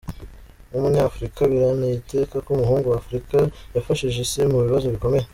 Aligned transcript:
Nk'umunyafrika 0.69 1.41
biranteye 1.51 1.95
iteka 2.01 2.35
ko 2.43 2.49
umuhungu 2.55 2.85
wa 2.87 2.97
Afrika 3.01 3.37
yafashije 3.75 4.17
isi 4.25 4.39
mu 4.53 4.59
bibazo 4.65 4.87
bikomeye. 4.95 5.25